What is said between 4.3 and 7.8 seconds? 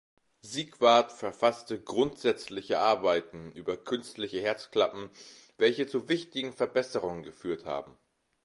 Herzklappen, welche zu wichtigen Verbesserungen geführt